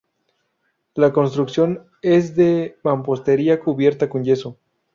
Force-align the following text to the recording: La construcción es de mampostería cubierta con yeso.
La 0.95 1.13
construcción 1.13 1.85
es 2.01 2.35
de 2.35 2.79
mampostería 2.83 3.59
cubierta 3.59 4.09
con 4.09 4.23
yeso. 4.23 4.57